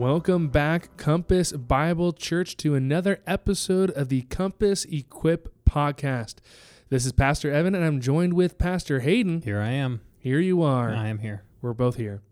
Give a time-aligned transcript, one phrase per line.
[0.00, 6.36] Welcome back, Compass Bible Church, to another episode of the Compass Equip podcast.
[6.88, 9.42] This is Pastor Evan, and I'm joined with Pastor Hayden.
[9.42, 10.00] Here I am.
[10.18, 10.88] Here you are.
[10.88, 11.42] I am here.
[11.60, 12.22] We're both here.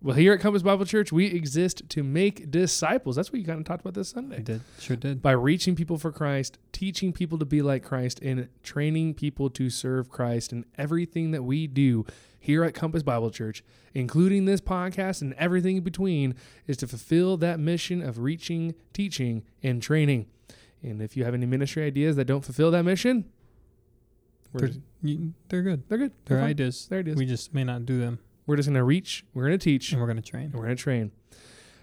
[0.00, 3.16] Well, here at Compass Bible Church, we exist to make disciples.
[3.16, 4.36] That's what you kind of talked about this Sunday.
[4.36, 4.60] I did.
[4.78, 5.20] Sure did.
[5.20, 9.68] By reaching people for Christ, teaching people to be like Christ, and training people to
[9.68, 12.06] serve Christ in everything that we do
[12.40, 13.62] here at Compass Bible Church,
[13.94, 16.34] including this podcast and everything in between,
[16.66, 20.26] is to fulfill that mission of reaching, teaching, and training.
[20.82, 23.26] And if you have any ministry ideas that don't fulfill that mission,
[24.54, 24.70] They're,
[25.02, 25.88] you, they're good.
[25.88, 26.12] they're good.
[26.24, 26.86] They're They're ideas.
[26.88, 27.16] There it is.
[27.16, 29.92] We just may not do them, We're just going to reach, we're going to teach,
[29.92, 30.44] and we're going to train.
[30.46, 31.12] and we're going to train.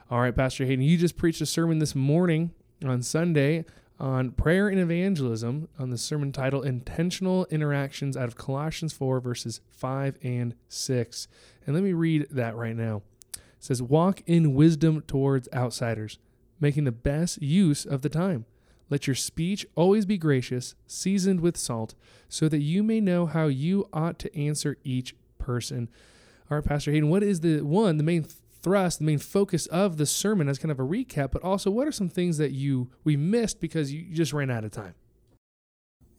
[0.09, 2.51] All right, Pastor Hayden, you just preached a sermon this morning
[2.83, 3.65] on Sunday
[3.99, 9.61] on prayer and evangelism on the sermon title Intentional Interactions out of Colossians 4, verses
[9.69, 11.27] 5 and 6.
[11.65, 13.01] And let me read that right now.
[13.33, 16.19] It says, Walk in wisdom towards outsiders,
[16.59, 18.45] making the best use of the time.
[18.89, 21.93] Let your speech always be gracious, seasoned with salt,
[22.29, 25.89] so that you may know how you ought to answer each person.
[26.49, 28.25] All right, Pastor Hayden, what is the one, the main
[28.61, 31.87] thrust, the main focus of the sermon as kind of a recap, but also what
[31.87, 34.95] are some things that you we missed because you just ran out of time?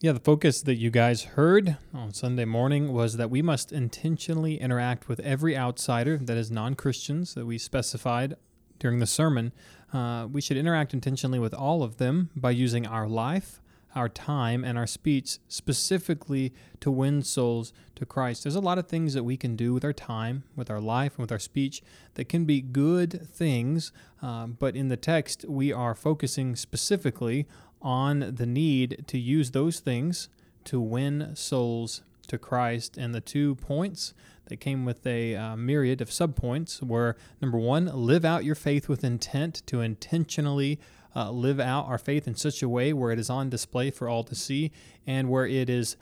[0.01, 4.61] Yeah, the focus that you guys heard on Sunday morning was that we must intentionally
[4.61, 8.37] interact with every outsider that is non Christians that we specified
[8.79, 9.53] during the sermon.
[9.93, 13.61] Uh, we should interact intentionally with all of them by using our life,
[13.95, 18.45] our time, and our speech specifically to win souls to Christ.
[18.45, 21.13] There's a lot of things that we can do with our time, with our life,
[21.15, 21.83] and with our speech
[22.15, 27.47] that can be good things, um, but in the text, we are focusing specifically
[27.81, 30.29] on the need to use those things
[30.65, 32.97] to win souls to Christ.
[32.97, 34.15] And the two points
[34.47, 38.89] that came with a uh, myriad of subpoints were number one, live out your faith
[38.89, 40.79] with intent to intentionally
[41.17, 44.09] uh, live out our faith in such a way where it is on display for
[44.09, 44.71] all to see
[45.07, 45.97] and where it is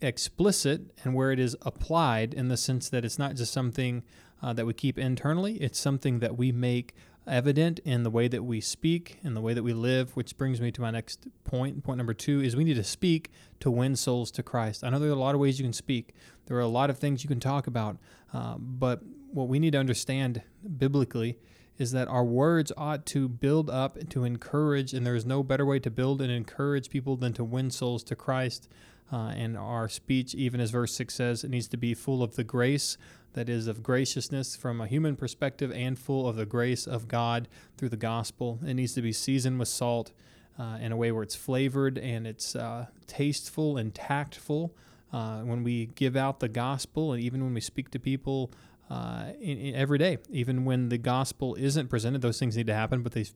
[0.00, 4.02] explicit and where it is applied in the sense that it's not just something
[4.42, 6.94] uh, that we keep internally, it's something that we make
[7.26, 10.60] evident in the way that we speak, in the way that we live, which brings
[10.60, 11.82] me to my next point.
[11.82, 14.84] Point number two is we need to speak to win souls to Christ.
[14.84, 16.14] I know there are a lot of ways you can speak,
[16.46, 17.96] there are a lot of things you can talk about,
[18.34, 19.00] uh, but
[19.32, 20.42] what we need to understand
[20.76, 21.38] biblically
[21.78, 25.42] is that our words ought to build up, and to encourage, and there is no
[25.42, 28.68] better way to build and encourage people than to win souls to Christ.
[29.12, 32.36] Uh, and our speech, even as verse 6 says, it needs to be full of
[32.36, 32.96] the grace
[33.34, 37.48] that is of graciousness from a human perspective and full of the grace of God
[37.76, 38.60] through the gospel.
[38.64, 40.12] It needs to be seasoned with salt
[40.58, 44.74] uh, in a way where it's flavored and it's uh, tasteful and tactful.
[45.12, 48.50] Uh, when we give out the gospel and even when we speak to people
[48.90, 52.74] uh, in, in every day, even when the gospel isn't presented, those things need to
[52.74, 53.26] happen, but they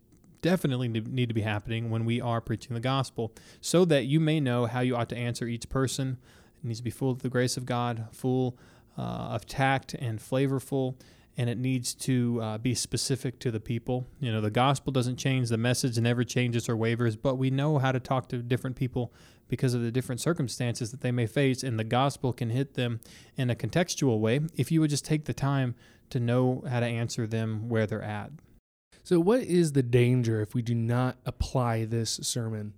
[0.41, 4.41] definitely need to be happening when we are preaching the gospel so that you may
[4.41, 6.19] know how you ought to answer each person.
[6.63, 8.57] It needs to be full of the grace of God, full
[8.97, 10.95] uh, of tact and flavorful,
[11.39, 14.09] and it needs to uh, be specific to the people.
[14.19, 17.79] You know, the gospel doesn't change, the message never changes or wavers, but we know
[17.79, 19.15] how to talk to different people
[19.47, 23.01] because of the different circumstances that they may face, and the gospel can hit them
[23.37, 25.77] in a contextual way if you would just take the time
[26.11, 28.33] to know how to answer them where they're at.
[29.05, 32.75] So, what is the danger if we do not apply this sermon?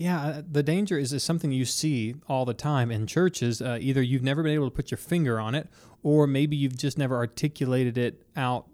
[0.00, 3.60] Yeah, uh, the danger is, is something you see all the time in churches.
[3.60, 5.68] Uh, either you've never been able to put your finger on it,
[6.02, 8.66] or maybe you've just never articulated it out,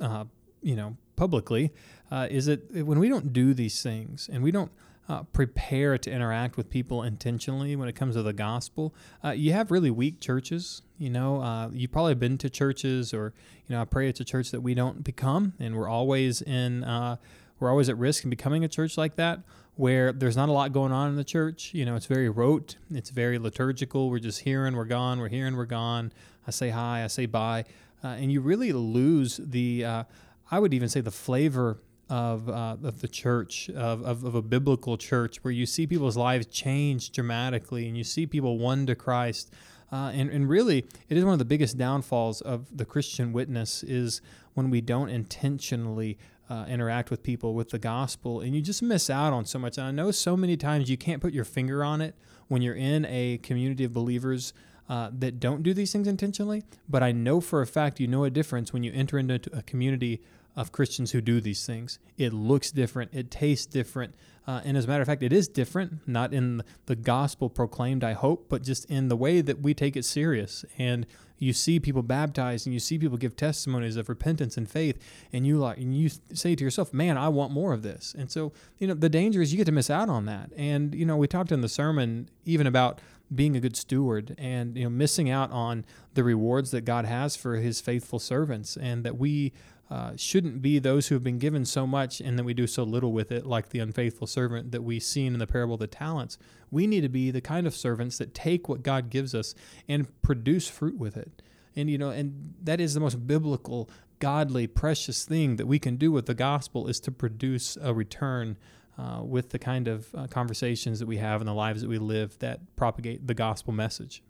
[0.00, 0.24] uh,
[0.62, 1.70] you know, publicly.
[2.10, 4.72] Uh, is it when we don't do these things and we don't
[5.06, 8.94] uh, prepare to interact with people intentionally when it comes to the gospel?
[9.22, 10.80] Uh, you have really weak churches.
[10.96, 13.34] You know, you've probably been to churches, or
[13.68, 17.18] you know, I pray it's a church that we don't become, and we're always in.
[17.60, 19.38] We're always at risk in becoming a church like that
[19.76, 21.74] where there's not a lot going on in the church.
[21.74, 24.10] You know, it's very rote, it's very liturgical.
[24.10, 26.12] We're just hearing, we're gone, we're hearing, we're gone.
[26.46, 27.64] I say hi, I say bye.
[28.02, 30.04] Uh, and you really lose the, uh,
[30.50, 31.78] I would even say, the flavor
[32.10, 36.16] of, uh, of the church, of, of, of a biblical church, where you see people's
[36.16, 39.52] lives change dramatically and you see people won to Christ.
[39.90, 43.82] Uh, and, and really, it is one of the biggest downfalls of the Christian witness
[43.82, 44.20] is
[44.54, 46.18] when we don't intentionally
[46.48, 49.78] uh, interact with people with the gospel, and you just miss out on so much.
[49.78, 52.14] And I know so many times you can't put your finger on it
[52.48, 54.52] when you're in a community of believers
[54.88, 56.62] uh, that don't do these things intentionally.
[56.88, 59.62] But I know for a fact you know a difference when you enter into a
[59.62, 60.20] community
[60.56, 61.98] of Christians who do these things.
[62.16, 64.14] It looks different, it tastes different,
[64.46, 68.04] Uh, and as a matter of fact, it is different, not in the gospel proclaimed,
[68.04, 70.64] I hope, but just in the way that we take it serious.
[70.76, 71.06] And
[71.38, 74.98] you see people baptized and you see people give testimonies of repentance and faith
[75.32, 78.30] and you like and you say to yourself man i want more of this and
[78.30, 81.04] so you know the danger is you get to miss out on that and you
[81.04, 83.00] know we talked in the sermon even about
[83.34, 87.34] being a good steward and you know missing out on the rewards that god has
[87.34, 89.52] for his faithful servants and that we
[89.94, 92.82] uh, shouldn't be those who have been given so much and then we do so
[92.82, 95.86] little with it, like the unfaithful servant that we've seen in the parable of the
[95.86, 96.36] talents.
[96.68, 99.54] We need to be the kind of servants that take what God gives us
[99.88, 101.42] and produce fruit with it.
[101.76, 103.88] And you know, and that is the most biblical,
[104.18, 108.56] godly, precious thing that we can do with the gospel is to produce a return
[108.98, 111.98] uh, with the kind of uh, conversations that we have and the lives that we
[111.98, 114.24] live that propagate the gospel message.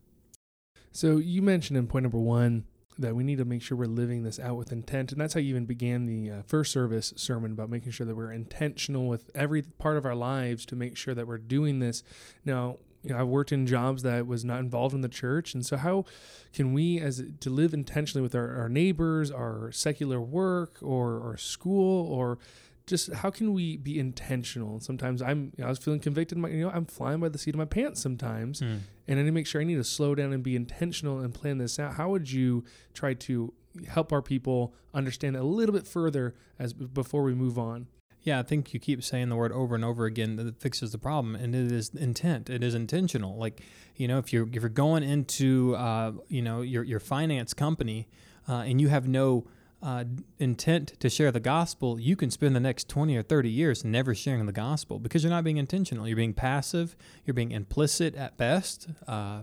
[0.93, 2.64] So you mentioned in point number one
[2.99, 5.12] that we need to make sure we're living this out with intent.
[5.12, 8.14] And that's how you even began the uh, first service sermon about making sure that
[8.14, 12.02] we're intentional with every part of our lives to make sure that we're doing this.
[12.44, 15.55] Now, you know, I've worked in jobs that was not involved in the church.
[15.55, 16.06] And so how
[16.55, 21.37] can we as to live intentionally with our, our neighbors, our secular work or, or
[21.37, 22.38] school or
[22.86, 24.81] just how can we be intentional?
[24.81, 26.38] Sometimes I'm, you know, I was feeling convicted.
[26.38, 28.81] My, you know, I'm flying by the seat of my pants sometimes, mm.
[29.08, 31.32] and I need to make sure I need to slow down and be intentional and
[31.32, 31.94] plan this out.
[31.94, 33.52] How would you try to
[33.88, 37.86] help our people understand a little bit further as before we move on?
[38.20, 40.98] Yeah, I think you keep saying the word over and over again that fixes the
[40.98, 42.48] problem, and it is intent.
[42.48, 43.36] It is intentional.
[43.36, 43.62] Like
[43.96, 48.08] you know, if you're if you're going into uh, you know your your finance company
[48.48, 49.46] uh, and you have no
[49.84, 50.04] uh,
[50.38, 54.14] intent to share the gospel, you can spend the next 20 or 30 years never
[54.14, 56.08] sharing the gospel because you're not being intentional.
[56.08, 56.96] You're being passive,
[57.26, 59.42] you're being implicit at best, uh,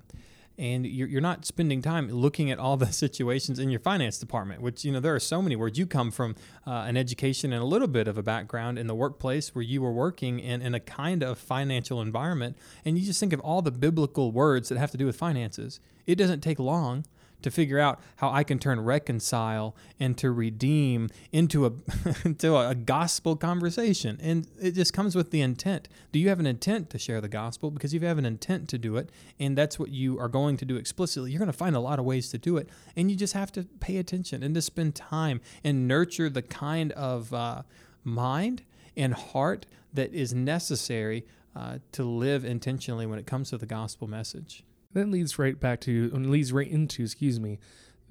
[0.57, 4.63] and you're, you're not spending time looking at all the situations in your finance department,
[4.63, 5.77] which, you know, there are so many words.
[5.77, 6.35] You come from
[6.65, 9.79] uh, an education and a little bit of a background in the workplace where you
[9.79, 13.61] were working in, in a kind of financial environment, and you just think of all
[13.61, 15.79] the biblical words that have to do with finances.
[16.07, 17.05] It doesn't take long
[17.41, 21.71] to figure out how I can turn reconcile and to redeem into a
[22.25, 24.17] into a gospel conversation.
[24.21, 25.87] And it just comes with the intent.
[26.11, 27.71] Do you have an intent to share the gospel?
[27.71, 29.09] Because if you have an intent to do it,
[29.39, 31.99] and that's what you are going to do explicitly, you're going to find a lot
[31.99, 32.69] of ways to do it.
[32.95, 36.91] And you just have to pay attention and to spend time and nurture the kind
[36.93, 37.63] of uh,
[38.03, 38.63] mind
[38.95, 44.07] and heart that is necessary uh, to live intentionally when it comes to the gospel
[44.07, 44.63] message.
[44.93, 47.59] That leads right back to, and leads right into, excuse me,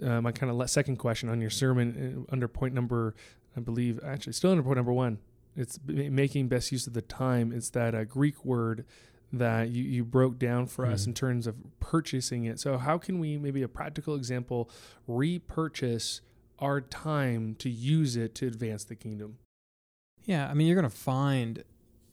[0.02, 3.14] uh, my kind of second question on your sermon uh, under point number,
[3.56, 5.18] I believe, actually still under point number one.
[5.56, 7.52] It's making best use of the time.
[7.52, 8.86] It's that uh, Greek word
[9.32, 10.92] that you, you broke down for mm.
[10.92, 12.58] us in terms of purchasing it.
[12.60, 14.70] So, how can we, maybe a practical example,
[15.06, 16.20] repurchase
[16.58, 19.38] our time to use it to advance the kingdom?
[20.24, 21.64] Yeah, I mean, you're going to find,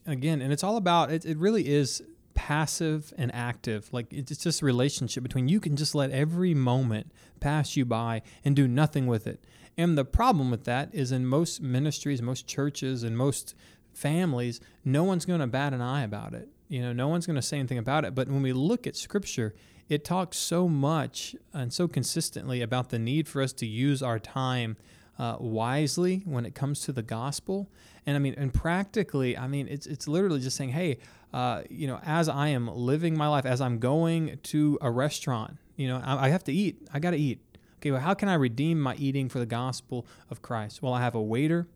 [0.06, 2.02] again, and it's all about, it, it really is
[2.38, 3.90] passive and active.
[3.92, 8.22] Like it's just a relationship between you can just let every moment pass you by
[8.46, 9.44] and do nothing with it.
[9.76, 13.56] And the problem with that is in most ministries, most churches, and most
[13.92, 16.48] families, no one's going to bat an eye about it.
[16.70, 18.14] You know, no one's going to say anything about it.
[18.14, 19.56] But when we look at scripture,
[19.90, 24.20] it talks so much and so consistently about the need for us to use our
[24.20, 24.78] time
[25.20, 27.70] uh, wisely when it comes to the gospel.
[28.06, 31.00] And I mean, and practically, I mean, it's it's literally just saying, hey,
[31.34, 35.58] uh, you know, as I am living my life, as I'm going to a restaurant,
[35.76, 36.88] you know, I, I have to eat.
[36.94, 37.40] I got to eat.
[37.80, 40.82] Okay, well, how can I redeem my eating for the gospel of Christ?
[40.82, 41.68] Well, I have a waiter.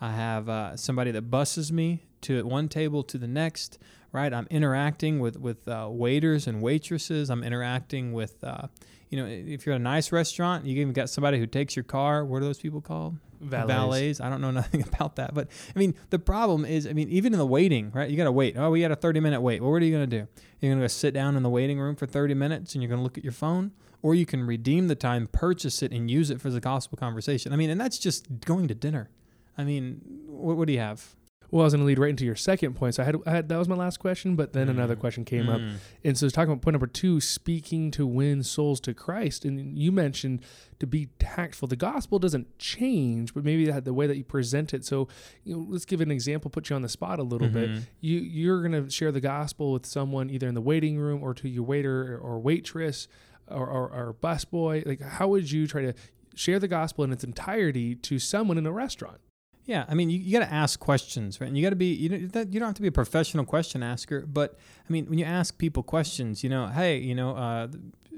[0.00, 3.78] I have uh, somebody that busses me to one table to the next.
[4.10, 7.28] Right, I'm interacting with with uh, waiters and waitresses.
[7.28, 8.68] I'm interacting with, uh,
[9.10, 11.84] you know, if you're at a nice restaurant, you even got somebody who takes your
[11.84, 12.24] car.
[12.24, 13.16] What are those people called?
[13.40, 13.72] valets.
[13.72, 14.20] valets.
[14.20, 17.32] I don't know nothing about that, but I mean, the problem is, I mean, even
[17.32, 18.08] in the waiting, right?
[18.08, 18.56] You got to wait.
[18.56, 19.62] Oh, we got a 30 minute wait.
[19.62, 20.28] Well, what are you going to do?
[20.60, 22.88] You're going to go sit down in the waiting room for 30 minutes and you're
[22.88, 23.72] going to look at your phone,
[24.02, 27.52] or you can redeem the time, purchase it, and use it for the gospel conversation.
[27.52, 29.10] I mean, and that's just going to dinner.
[29.56, 31.14] I mean, what, what do you have?
[31.50, 32.94] Well, I was going to lead right into your second point.
[32.96, 34.70] So I had, I had that was my last question, but then mm.
[34.70, 35.54] another question came mm.
[35.54, 39.78] up, and so talking about point number two, speaking to win souls to Christ, and
[39.78, 40.42] you mentioned
[40.78, 41.68] to be tactful.
[41.68, 44.84] The gospel doesn't change, but maybe the way that you present it.
[44.84, 45.08] So,
[45.44, 47.74] you know, let's give an example, put you on the spot a little mm-hmm.
[47.74, 47.82] bit.
[48.00, 51.34] You you're going to share the gospel with someone either in the waiting room or
[51.34, 53.08] to your waiter or waitress
[53.48, 54.86] or, or, or busboy.
[54.86, 55.94] Like, how would you try to
[56.34, 59.20] share the gospel in its entirety to someone in a restaurant?
[59.68, 61.46] Yeah, I mean, you, you got to ask questions, right?
[61.46, 63.82] And you got to be you don't, you don't have to be a professional question
[63.82, 64.56] asker, but
[64.88, 67.68] I mean, when you ask people questions, you know, hey, you know, uh,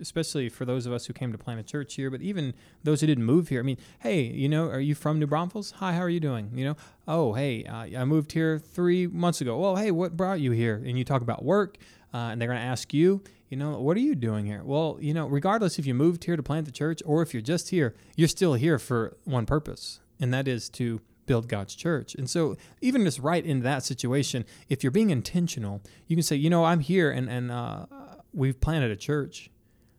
[0.01, 2.55] especially for those of us who came to plant a church here, but even
[2.85, 3.59] those who didn't move here.
[3.59, 5.73] I mean, hey, you know, are you from New Braunfels?
[5.73, 6.53] Hi, how are you doing?
[6.55, 6.77] You know,
[7.09, 9.59] oh, hey, uh, I moved here three months ago.
[9.59, 10.77] Well, hey, what brought you here?
[10.77, 11.79] And you talk about work,
[12.15, 14.63] uh, and they're going to ask you, you know, what are you doing here?
[14.65, 17.43] Well, you know, regardless if you moved here to plant the church or if you're
[17.43, 22.17] just here, you're still here for one purpose, and that is to build God's church.
[22.17, 26.35] And so, even just right in that situation, if you're being intentional, you can say,
[26.35, 27.87] you know, I'm here and and uh,
[28.33, 29.49] we've planted a church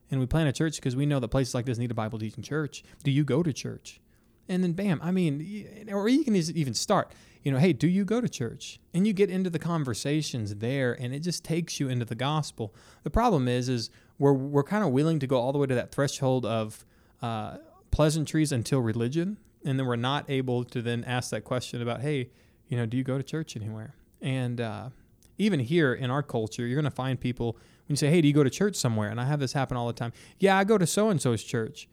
[0.09, 2.19] and we plan a church because we know that places like this need a Bible
[2.19, 2.83] teaching church.
[3.05, 4.01] Do you go to church?
[4.49, 8.03] And then, bam, I mean, or you can even start, you know, hey, do you
[8.03, 8.81] go to church?
[8.93, 12.75] And you get into the conversations there, and it just takes you into the gospel.
[13.03, 15.75] The problem is, is we're, we're kind of willing to go all the way to
[15.75, 16.85] that threshold of
[17.21, 17.59] uh,
[17.91, 22.29] pleasantries until religion, and then we're not able to then ask that question about, hey,
[22.67, 23.95] you know, do you go to church anywhere?
[24.21, 24.89] And uh,
[25.37, 27.53] even here in our culture, you're going to find people
[27.87, 29.09] when you say, hey, do you go to church somewhere?
[29.09, 30.13] And I have this happen all the time.
[30.39, 31.87] Yeah, I go to so and so's church.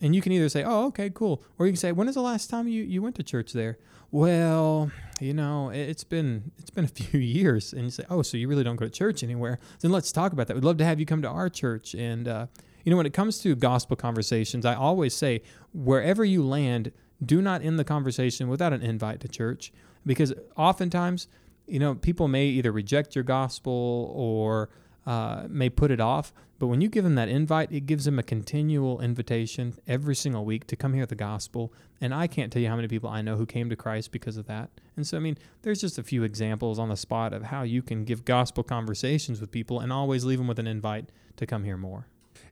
[0.00, 1.42] And you can either say, oh, okay, cool.
[1.58, 3.78] Or you can say, when is the last time you, you went to church there?
[4.10, 7.72] Well, you know, it's been it's been a few years.
[7.72, 9.58] And you say, oh, so you really don't go to church anywhere?
[9.80, 10.54] Then let's talk about that.
[10.54, 11.94] We'd love to have you come to our church.
[11.94, 12.46] And, uh,
[12.88, 15.42] you know, when it comes to gospel conversations, I always say,
[15.74, 16.90] wherever you land,
[17.22, 19.74] do not end the conversation without an invite to church.
[20.06, 21.28] Because oftentimes,
[21.66, 24.70] you know, people may either reject your gospel or
[25.06, 28.18] uh, may put it off, but when you give them that invite, it gives them
[28.18, 31.74] a continual invitation every single week to come hear the gospel.
[32.00, 34.38] And I can't tell you how many people I know who came to Christ because
[34.38, 34.70] of that.
[34.96, 37.82] And so, I mean, there's just a few examples on the spot of how you
[37.82, 41.64] can give gospel conversations with people and always leave them with an invite to come
[41.64, 42.06] hear more.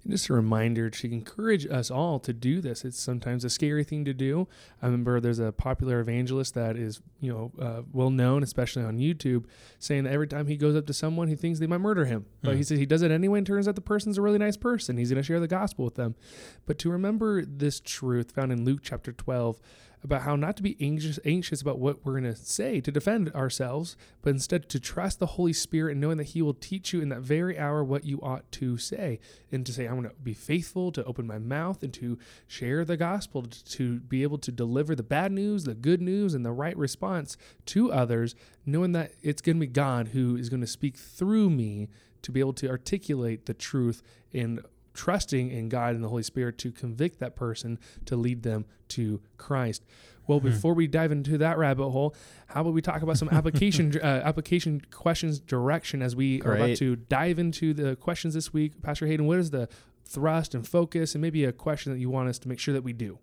[0.07, 2.85] And just a reminder to encourage us all to do this.
[2.85, 4.47] It's sometimes a scary thing to do.
[4.81, 8.99] I remember there's a popular evangelist that is, you know, uh, well known, especially on
[8.99, 9.47] YouTube,
[9.81, 12.25] saying that every time he goes up to someone, he thinks they might murder him.
[12.43, 12.59] But mm.
[12.59, 14.97] he says he does it anyway and turns out the person's a really nice person.
[14.97, 16.15] He's going to share the gospel with them.
[16.67, 19.59] But to remember this truth found in Luke chapter 12,
[20.07, 23.31] about how not to be anxious anxious about what we're going to say to defend
[23.33, 27.01] ourselves, but instead to trust the Holy Spirit and knowing that He will teach you
[27.01, 29.19] in that very hour what you ought to say,
[29.53, 32.85] and to say, I'm going to be faithful to open my mouth and to share
[32.85, 36.53] the gospel, to be able to deliver the bad news, the good news, and the
[36.53, 37.37] right response
[37.67, 38.35] to others,
[38.65, 41.89] knowing that it's going to be God who is going to speak through me
[42.23, 44.61] to be able to articulate the truth in
[44.97, 49.21] trusting in God and the Holy Spirit to convict that person to lead them to
[49.37, 49.85] Christ.
[50.27, 50.49] Well, hmm.
[50.49, 52.15] before we dive into that rabbit hole,
[52.49, 56.51] how about we talk about some application uh, application questions direction as we Great.
[56.51, 58.83] are about to dive into the questions this week.
[58.83, 59.69] Pastor Hayden, what is the
[60.05, 62.83] thrust and focus, and maybe a question that you want us to make sure that
[62.83, 63.19] we do?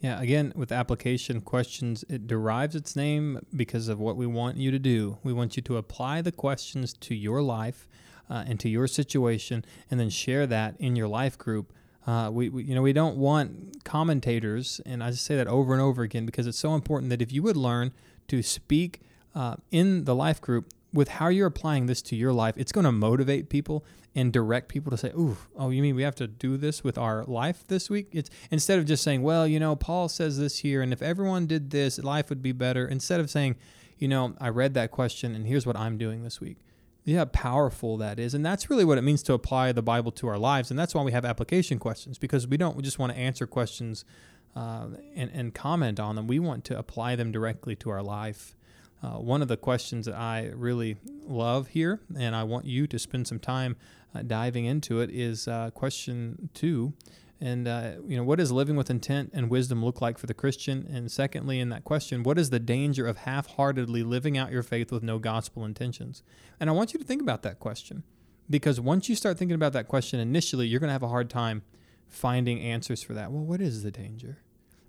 [0.00, 4.70] Yeah, again, with application questions, it derives its name because of what we want you
[4.70, 5.18] to do.
[5.24, 7.88] We want you to apply the questions to your life
[8.30, 11.72] uh, into your situation and then share that in your life group.
[12.06, 15.72] Uh, we, we, you know, we don't want commentators, and I just say that over
[15.74, 17.92] and over again because it's so important that if you would learn
[18.28, 19.02] to speak
[19.34, 22.84] uh, in the life group with how you're applying this to your life, it's going
[22.84, 26.26] to motivate people and direct people to say, "Ooh, oh, you mean we have to
[26.26, 29.76] do this with our life this week?" It's instead of just saying, "Well, you know,
[29.76, 33.30] Paul says this here, and if everyone did this, life would be better." Instead of
[33.30, 33.56] saying,
[33.98, 36.56] "You know, I read that question, and here's what I'm doing this week."
[37.08, 38.34] Yeah, powerful that is.
[38.34, 40.70] And that's really what it means to apply the Bible to our lives.
[40.70, 44.04] And that's why we have application questions because we don't just want to answer questions
[44.54, 46.26] uh, and, and comment on them.
[46.26, 48.54] We want to apply them directly to our life.
[49.02, 50.96] Uh, one of the questions that I really
[51.26, 53.76] love here, and I want you to spend some time
[54.14, 56.92] uh, diving into it, is uh, question two
[57.40, 60.34] and uh, you know, what does living with intent and wisdom look like for the
[60.34, 60.86] Christian?
[60.92, 64.90] And secondly, in that question, what is the danger of half-heartedly living out your faith
[64.90, 66.22] with no gospel intentions?
[66.58, 68.02] And I want you to think about that question,
[68.50, 71.30] because once you start thinking about that question initially, you're going to have a hard
[71.30, 71.62] time
[72.08, 73.30] finding answers for that.
[73.30, 74.38] Well, what is the danger?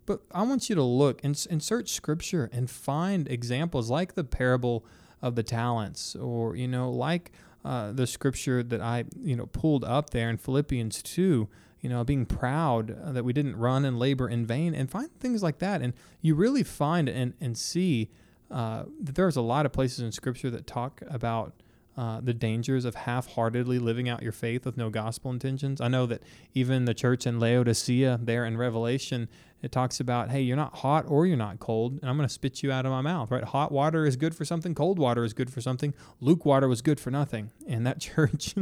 [0.05, 4.23] But I want you to look and, and search Scripture and find examples like the
[4.23, 4.83] parable
[5.21, 7.31] of the talents, or you know, like
[7.63, 11.47] uh, the Scripture that I you know pulled up there in Philippians two
[11.81, 15.09] you know, being proud uh, that we didn't run and labor in vain, and find
[15.19, 15.81] things like that.
[15.81, 18.09] And you really find and, and see
[18.51, 21.53] uh, that there's a lot of places in Scripture that talk about
[21.97, 25.81] uh, the dangers of half-heartedly living out your faith with no gospel intentions.
[25.81, 29.27] I know that even the church in Laodicea, there in Revelation,
[29.61, 32.33] it talks about, hey, you're not hot or you're not cold, and I'm going to
[32.33, 33.31] spit you out of my mouth.
[33.31, 33.43] Right?
[33.43, 34.73] Hot water is good for something.
[34.73, 35.93] Cold water is good for something.
[36.21, 38.55] Luke water was good for nothing, and that church,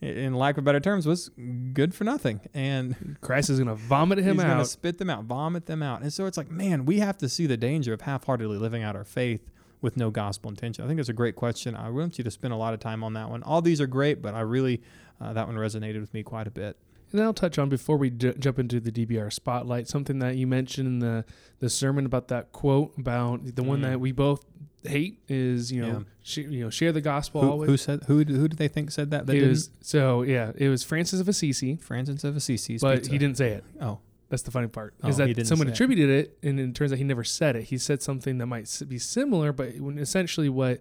[0.00, 1.30] in lack of better terms, was
[1.72, 2.40] good for nothing.
[2.54, 4.68] And Christ is going to vomit him he's going to out.
[4.68, 6.02] spit them out, vomit them out.
[6.02, 8.96] And so it's like, man, we have to see the danger of half-heartedly living out
[8.96, 9.48] our faith
[9.80, 10.84] with no gospel intention?
[10.84, 11.76] I think it's a great question.
[11.76, 13.42] I want you to spend a lot of time on that one.
[13.42, 14.82] All these are great, but I really,
[15.20, 16.76] uh, that one resonated with me quite a bit.
[17.12, 20.46] And I'll touch on before we j- jump into the DBR spotlight something that you
[20.46, 21.24] mentioned in the
[21.60, 23.82] the sermon about that quote about the one Mm.
[23.82, 24.44] that we both
[24.84, 26.02] hate is you know Yeah.
[26.22, 27.70] sh- you know share the gospel Who, always.
[27.70, 28.18] who said who?
[28.24, 29.26] Who do they think said that?
[29.26, 32.78] That it was so yeah it was Francis of Assisi, Francis of Assisi.
[32.78, 33.64] but speaks he didn't say it.
[33.80, 33.98] Oh,
[34.28, 35.74] That's the funny part Oh, is he that someone say it.
[35.74, 37.62] attributed it, and it turns out he never said it.
[37.64, 40.80] He said something that might be similar, but when essentially what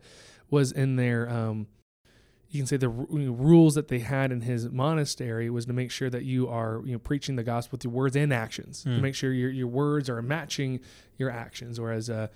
[0.50, 1.68] was in their, um,
[2.50, 5.74] you can say the you know, rules that they had in his monastery was to
[5.74, 8.84] make sure that you are you know preaching the gospel with your words and actions.
[8.84, 9.02] To Hmm.
[9.02, 10.80] make sure your your words are matching
[11.18, 11.80] your actions.
[11.80, 12.28] Whereas uh,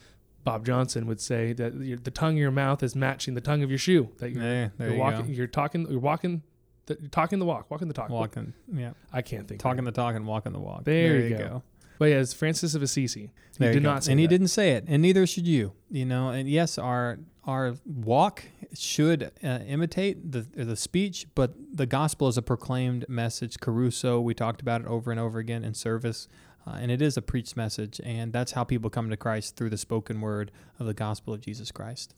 [0.43, 3.61] Bob Johnson would say that your, the tongue of your mouth is matching the tongue
[3.63, 4.09] of your shoe.
[4.17, 5.31] That you're, yeah, there you're you walking, go.
[5.33, 6.43] you're talking, you're walking,
[6.87, 8.09] the, you're talking the walk, walking the talk.
[8.09, 9.59] Walking, yeah, I can't think.
[9.61, 10.85] talking the talk and walking the walk.
[10.85, 11.63] There you go.
[11.99, 13.29] But yeah, it's Francis of Assisi.
[13.57, 13.89] He did go.
[13.89, 15.73] not say and he didn't say it, and neither should you.
[15.91, 21.85] You know, and yes, our our walk should uh, imitate the the speech, but the
[21.85, 23.57] gospel is a proclaimed message.
[23.57, 26.29] Kerusso, we talked about it over and over again in service,
[26.65, 29.69] uh, and it is a preached message, and that's how people come to Christ through
[29.69, 32.15] the spoken word of the gospel of Jesus Christ.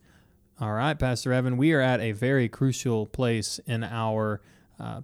[0.60, 4.42] All right, Pastor Evan, we are at a very crucial place in our
[4.80, 5.02] uh,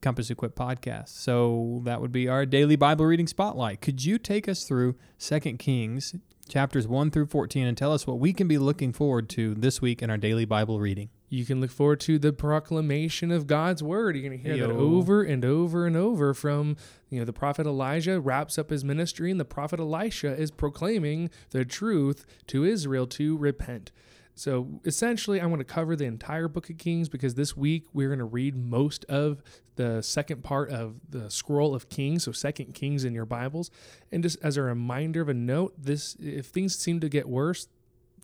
[0.00, 1.08] Compass Equip podcast.
[1.08, 3.80] So that would be our daily Bible reading spotlight.
[3.80, 6.14] Could you take us through Second Kings
[6.48, 9.80] chapters 1 through 14 and tell us what we can be looking forward to this
[9.80, 11.10] week in our daily Bible reading?
[11.28, 14.16] You can look forward to the proclamation of God's word.
[14.16, 16.76] You're going to hear that over and over and over from,
[17.10, 21.30] you know, the prophet Elijah wraps up his ministry and the prophet Elisha is proclaiming
[21.50, 23.90] the truth to Israel to repent.
[24.38, 28.08] So essentially, I want to cover the entire book of Kings because this week we're
[28.08, 29.42] going to read most of
[29.76, 33.70] the second part of the scroll of Kings, so Second Kings in your Bibles.
[34.12, 37.68] And just as a reminder of a note, this if things seem to get worse,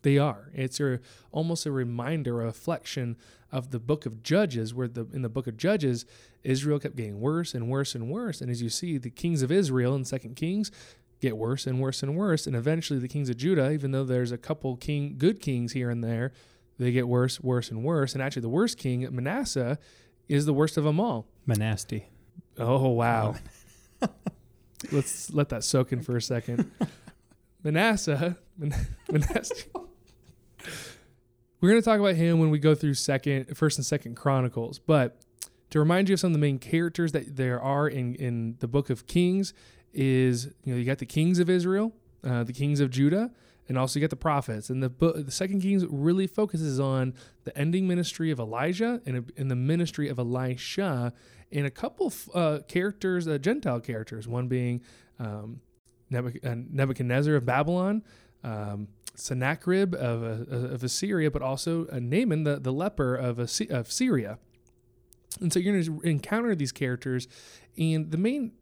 [0.03, 0.51] they are.
[0.53, 0.99] It's a
[1.31, 3.17] almost a reminder, a reflection
[3.51, 6.05] of the book of Judges, where the in the book of Judges,
[6.43, 8.39] Israel kept getting worse and worse and worse.
[8.39, 10.69] And as you see, the kings of Israel in Second Kings
[11.23, 12.45] get worse and worse and worse.
[12.45, 15.89] And eventually the kings of Judah, even though there's a couple king good kings here
[15.89, 16.33] and there,
[16.77, 18.13] they get worse, worse, and worse.
[18.13, 19.79] And actually the worst king, Manasseh,
[20.27, 21.27] is the worst of them all.
[21.47, 22.03] Monasty.
[22.59, 23.35] Oh wow.
[24.91, 26.69] Let's let that soak in for a second.
[27.63, 28.75] Manasseh, Man-
[29.11, 29.63] Manasseh.
[31.61, 34.79] We're going to talk about him when we go through second, first and second Chronicles.
[34.79, 35.21] But
[35.69, 38.67] to remind you of some of the main characters that there are in in the
[38.67, 39.53] book of Kings,
[39.93, 43.31] is you know you got the kings of Israel, uh, the kings of Judah,
[43.67, 44.69] and also you got the prophets.
[44.69, 49.31] And the book, the Second Kings really focuses on the ending ministry of Elijah and,
[49.37, 51.13] and the ministry of Elisha,
[51.51, 54.27] and a couple uh, characters, uh, Gentile characters.
[54.27, 54.81] One being
[55.19, 55.61] um,
[56.13, 58.03] uh, Nebuchadnezzar of Babylon.
[58.43, 63.91] Um, Sennacherib of, uh, of Assyria, but also uh, Naaman, the, the leper of, of
[63.91, 64.39] Syria.
[65.39, 67.27] And so you're going to encounter these characters,
[67.77, 68.53] and the main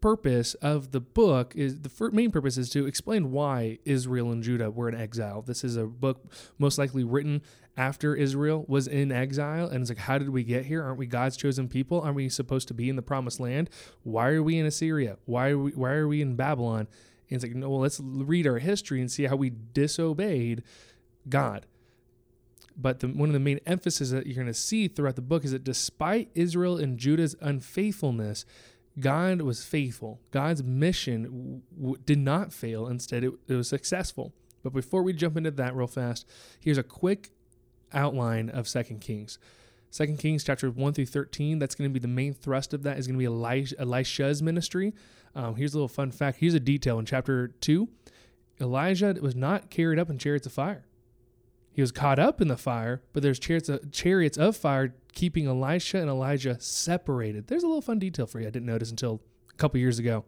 [0.00, 4.70] purpose of the book is the main purpose is to explain why Israel and Judah
[4.70, 5.42] were in exile.
[5.42, 6.24] This is a book
[6.58, 7.42] most likely written
[7.76, 10.82] after Israel was in exile, and it's like, how did we get here?
[10.82, 12.00] Aren't we God's chosen people?
[12.00, 13.70] Aren't we supposed to be in the promised land?
[14.02, 15.16] Why are we in Assyria?
[15.24, 15.70] Why are we?
[15.72, 16.88] Why are we in Babylon?
[17.30, 20.64] And it's like, no, well, let's read our history and see how we disobeyed
[21.28, 21.66] God.
[22.76, 25.44] But the, one of the main emphases that you're going to see throughout the book
[25.44, 28.44] is that despite Israel and Judah's unfaithfulness,
[28.98, 30.20] God was faithful.
[30.30, 32.86] God's mission w- did not fail.
[32.86, 34.32] Instead, it, it was successful.
[34.62, 36.26] But before we jump into that real fast,
[36.60, 37.30] here's a quick
[37.92, 39.38] outline of Second Kings.
[39.90, 42.98] Second Kings chapter 1 through 13, that's going to be the main thrust of that
[42.98, 44.94] is going to be Elisha, Elisha's ministry.
[45.34, 46.38] Um, here's a little fun fact.
[46.38, 47.88] Here's a detail in chapter 2.
[48.60, 50.84] Elijah was not carried up in chariots of fire.
[51.80, 56.10] He was caught up in the fire, but there's chariots of, fire keeping Elisha and
[56.10, 57.46] Elijah separated.
[57.46, 60.26] There's a little fun detail for you I didn't notice until a couple years ago.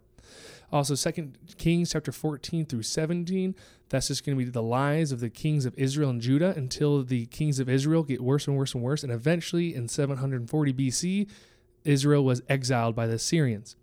[0.73, 3.55] Also, Second Kings chapter 14 through 17,
[3.91, 7.05] that's just going to be the lies of the kings of Israel and Judah until
[7.05, 9.03] the kings of Israel get worse and worse and worse.
[9.03, 11.29] And eventually, in 740 BC,
[11.85, 13.77] Israel was exiled by the Assyrians.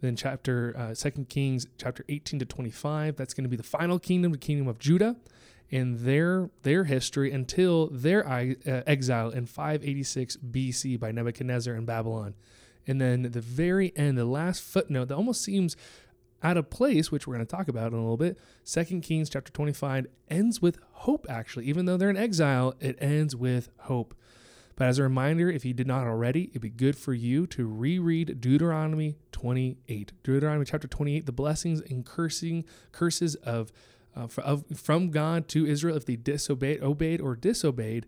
[0.00, 4.00] Then chapter uh, 2 Kings chapter 18 to 25, that's going to be the final
[4.00, 5.14] kingdom, the kingdom of Judah.
[5.74, 8.54] In their their history until their uh,
[8.86, 12.34] exile in 586 BC by Nebuchadnezzar in Babylon.
[12.86, 15.76] And then the very end, the last footnote that almost seems
[16.44, 18.38] out of place, which we're going to talk about in a little bit.
[18.62, 21.64] Second Kings chapter 25 ends with hope, actually.
[21.64, 24.14] Even though they're in exile, it ends with hope.
[24.76, 27.66] But as a reminder, if you did not already, it'd be good for you to
[27.66, 30.12] reread Deuteronomy 28.
[30.22, 33.72] Deuteronomy chapter 28, the blessings and cursing curses of,
[34.16, 38.06] uh, from God to Israel if they disobeyed, obeyed, or disobeyed.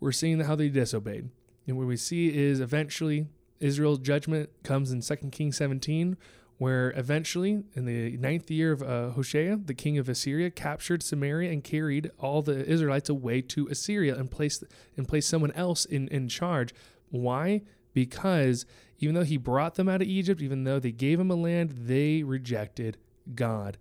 [0.00, 1.30] We're seeing how they disobeyed.
[1.66, 3.26] And what we see is eventually
[3.60, 6.16] Israel's judgment comes in 2 Kings 17,
[6.58, 11.50] where eventually, in the ninth year of uh, Hoshea, the king of Assyria captured Samaria
[11.50, 14.64] and carried all the Israelites away to Assyria and placed
[14.96, 16.74] and placed someone else in, in charge.
[17.10, 17.62] Why?
[17.94, 18.64] Because
[18.98, 21.70] even though he brought them out of Egypt, even though they gave him a land,
[21.86, 22.96] they rejected
[23.34, 23.76] God.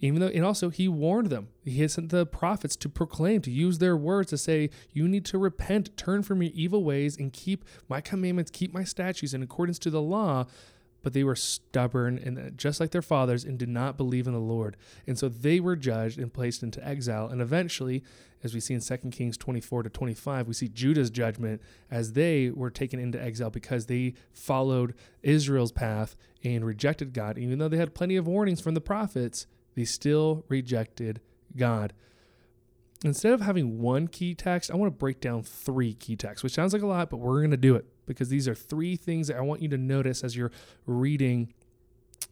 [0.00, 1.48] Even though, and also he warned them.
[1.64, 5.38] He sent the prophets to proclaim, to use their words to say, You need to
[5.38, 9.78] repent, turn from your evil ways, and keep my commandments, keep my statutes in accordance
[9.80, 10.46] to the law
[11.02, 14.32] but they were stubborn and uh, just like their fathers and did not believe in
[14.32, 14.76] the Lord.
[15.06, 17.28] And so they were judged and placed into exile.
[17.28, 18.02] And eventually,
[18.42, 21.60] as we see in 2 Kings 24 to 25, we see Judah's judgment
[21.90, 27.38] as they were taken into exile because they followed Israel's path and rejected God.
[27.38, 31.20] Even though they had plenty of warnings from the prophets, they still rejected
[31.56, 31.92] God.
[33.02, 36.52] Instead of having one key text, I want to break down three key texts, which
[36.52, 39.28] sounds like a lot, but we're going to do it because these are three things
[39.28, 40.52] that I want you to notice as you're
[40.84, 41.54] reading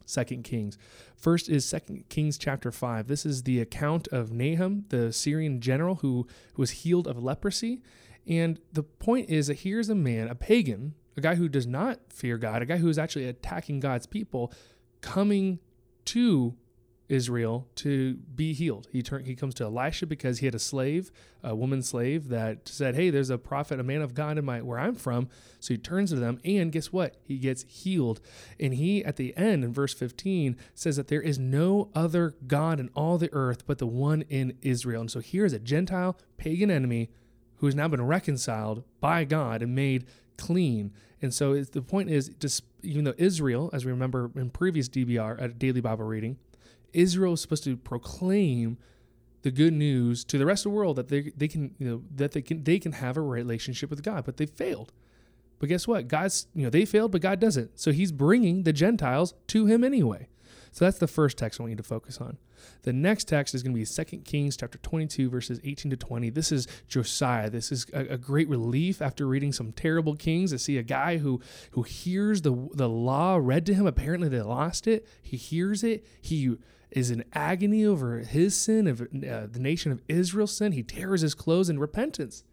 [0.05, 0.77] Second Kings.
[1.15, 3.07] First is Second Kings chapter 5.
[3.07, 7.81] This is the account of Nahum, the Syrian general who, who was healed of leprosy.
[8.27, 11.99] And the point is that here's a man, a pagan, a guy who does not
[12.11, 14.53] fear God, a guy who is actually attacking God's people,
[15.01, 15.59] coming
[16.05, 16.55] to
[17.09, 18.87] Israel to be healed.
[18.91, 21.11] He turned he comes to Elisha because he had a slave,
[21.43, 24.61] a woman slave that said, "Hey, there's a prophet, a man of God in my
[24.61, 25.27] where I'm from."
[25.59, 27.17] So he turns to them and guess what?
[27.23, 28.21] He gets healed.
[28.59, 32.79] And he at the end in verse 15 says that there is no other god
[32.79, 35.01] in all the earth but the one in Israel.
[35.01, 37.09] And so here is a Gentile pagan enemy
[37.55, 40.05] who has now been reconciled by God and made
[40.37, 40.93] clean.
[41.21, 45.41] And so the point is, just even though Israel, as we remember in previous DBR
[45.41, 46.37] at uh, daily Bible reading,
[46.93, 48.77] Israel is supposed to proclaim
[49.41, 52.03] the good news to the rest of the world that they, they can you know
[52.15, 54.91] that they can they can have a relationship with God, but they failed.
[55.59, 56.07] But guess what?
[56.07, 57.79] God's you know they failed, but God doesn't.
[57.79, 60.27] So He's bringing the Gentiles to Him anyway.
[60.71, 62.37] So that's the first text I want you to focus on.
[62.83, 66.29] The next text is going to be 2 Kings chapter 22 verses 18 to 20.
[66.29, 67.49] This is Josiah.
[67.49, 71.17] This is a, a, great relief after reading some terrible kings to see a guy
[71.17, 71.41] who
[71.71, 73.87] who hears the the law read to him.
[73.87, 75.07] Apparently they lost it.
[75.21, 76.05] He hears it.
[76.21, 76.55] He
[76.91, 79.05] is in agony over his sin, of uh,
[79.51, 80.71] the nation of Israel's sin.
[80.71, 82.43] He tears his clothes in repentance.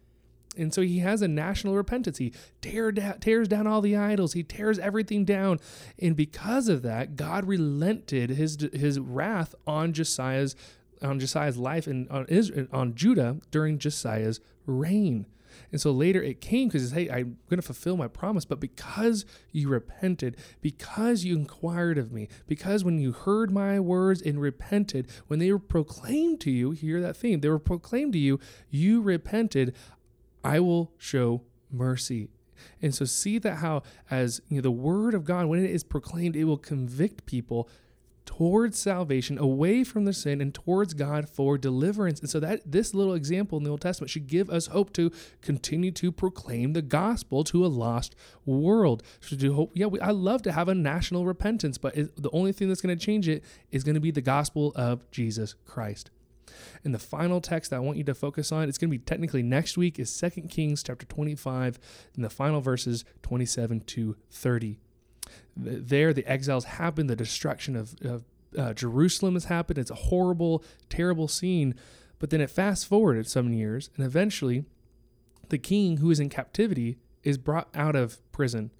[0.57, 2.17] And so he has a national repentance.
[2.17, 4.33] He tear da- tears down all the idols.
[4.33, 5.59] He tears everything down.
[5.99, 10.55] And because of that, God relented his his wrath on Josiah's
[11.01, 15.27] on Josiah's life and on Israel, on Judah during Josiah's reign.
[15.71, 18.45] And so later it came because, hey, I'm going to fulfill my promise.
[18.45, 24.21] But because you repented, because you inquired of me, because when you heard my words
[24.21, 28.19] and repented, when they were proclaimed to you, hear that theme, they were proclaimed to
[28.19, 28.39] you,
[28.69, 29.75] you repented,
[30.43, 32.29] I will show mercy.
[32.81, 35.83] And so see that how as you know the word of God when it is
[35.83, 37.69] proclaimed it will convict people
[38.27, 42.19] towards salvation, away from their sin, and towards God for deliverance.
[42.19, 45.11] And so that this little example in the Old Testament should give us hope to
[45.41, 49.01] continue to proclaim the gospel to a lost world.
[49.21, 49.71] Should do hope?
[49.73, 52.81] Yeah, we, I love to have a national repentance, but it, the only thing that's
[52.81, 56.11] going to change it is going to be the gospel of Jesus Christ.
[56.83, 59.43] And the final text I want you to focus on, it's going to be technically
[59.43, 61.79] next week, is 2 Kings chapter 25,
[62.15, 64.79] and the final verses 27 to 30
[65.55, 68.23] there the exiles happen, the destruction of, of
[68.57, 69.77] uh, Jerusalem has happened.
[69.77, 71.75] It's a horrible, terrible scene.
[72.19, 74.65] But then it fast forwarded some years, and eventually
[75.49, 78.71] the king who is in captivity is brought out of prison.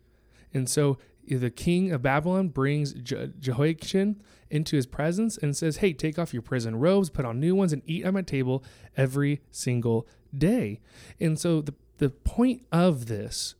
[0.53, 5.93] And so the king of Babylon brings Je- Jehoiachin into his presence and says, Hey,
[5.93, 8.63] take off your prison robes, put on new ones, and eat at my table
[8.95, 10.79] every single day.
[11.19, 13.55] And so the, the point of this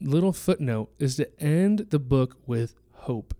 [0.00, 3.34] little footnote is to end the book with hope.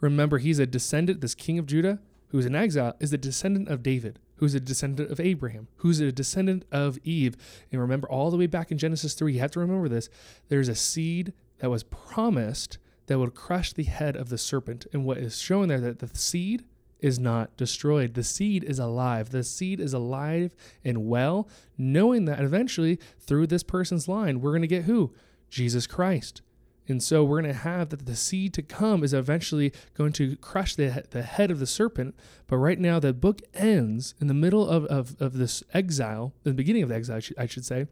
[0.00, 3.82] Remember, he's a descendant, this king of Judah, who's in exile, is a descendant of
[3.82, 7.36] David, who's a descendant of Abraham, who's a descendant of Eve.
[7.72, 10.08] And remember, all the way back in Genesis 3, you have to remember this
[10.48, 12.78] there's a seed that was promised
[13.08, 14.86] that would crush the head of the serpent.
[14.92, 16.64] And what is showing there that the seed
[17.00, 18.14] is not destroyed.
[18.14, 19.30] The seed is alive.
[19.30, 24.62] The seed is alive and well, knowing that eventually through this person's line, we're going
[24.62, 25.12] to get who?
[25.50, 26.42] Jesus Christ.
[26.88, 30.36] And so we're going to have that the seed to come is eventually going to
[30.36, 32.14] crush the, the head of the serpent.
[32.46, 36.54] But right now, the book ends in the middle of, of, of this exile, the
[36.54, 37.88] beginning of the exile, I should say,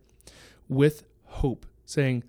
[0.67, 2.25] with hope, saying,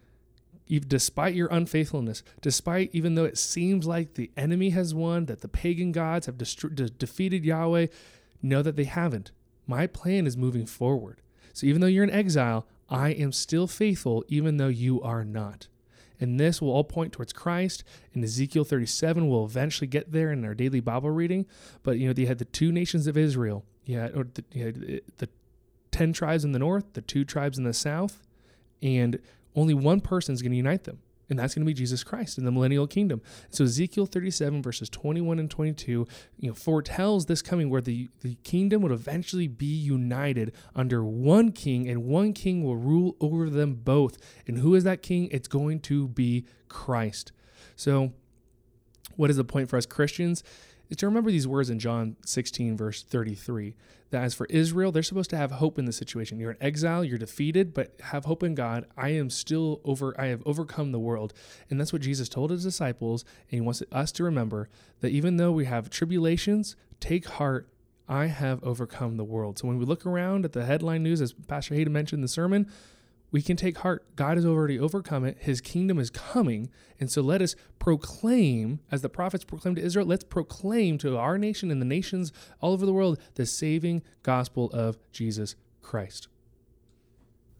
[0.67, 5.47] despite your unfaithfulness, despite even though it seems like the enemy has won, that the
[5.47, 7.87] pagan gods have de- defeated Yahweh,
[8.41, 9.31] know that they haven't.
[9.65, 11.21] My plan is moving forward.
[11.53, 15.67] So even though you're in exile, I am still faithful, even though you are not.
[16.19, 17.83] And this will all point towards Christ.
[18.13, 21.45] And Ezekiel 37 will eventually get there in our daily Bible reading.
[21.83, 23.65] But you know, they had the two nations of Israel.
[23.85, 25.29] Yeah, or the, you had eh, the
[25.91, 28.21] ten tribes in the north, the two tribes in the south,
[28.81, 29.19] and
[29.57, 32.37] only one person is going to unite them and that's going to be Jesus Christ
[32.37, 33.21] in the millennial kingdom.
[33.49, 36.07] So Ezekiel 37 verses 21 and 22,
[36.39, 41.51] you know, foretells this coming where the, the kingdom would eventually be united under one
[41.51, 44.17] king and one king will rule over them both.
[44.47, 45.27] And who is that king?
[45.31, 47.31] It's going to be Christ.
[47.75, 48.13] So
[49.15, 50.43] what is the point for us Christians?
[50.89, 53.75] Is to remember these words in John 16 verse 33
[54.09, 56.39] that as for Israel, they're supposed to have hope in the situation.
[56.39, 58.85] You're in exile, you're defeated, but have hope in God.
[58.95, 61.33] I am still over, I have overcome the world.
[61.69, 63.25] And that's what Jesus told his disciples.
[63.51, 64.69] And he wants us to remember
[65.01, 67.67] that even though we have tribulations, take heart.
[68.09, 69.59] I have overcome the world.
[69.59, 72.29] So when we look around at the headline news, as Pastor Hayden mentioned in the
[72.29, 72.71] sermon,
[73.31, 74.05] we can take heart.
[74.15, 75.37] God has already overcome it.
[75.39, 76.69] His kingdom is coming.
[76.99, 81.37] And so let us proclaim, as the prophets proclaimed to Israel, let's proclaim to our
[81.37, 86.29] nation and the nations all over the world the saving gospel of Jesus Christ.